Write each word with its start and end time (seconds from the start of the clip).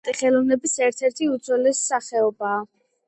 ნახატი 0.05 0.19
ხელოვნების 0.21 0.73
ერთ-ერთი 0.87 1.27
უძველესი 1.35 1.85
სახეობაა. 1.93 2.65